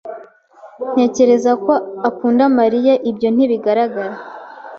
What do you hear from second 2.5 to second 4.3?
Mariya." "Ibyo ntibigaragara?"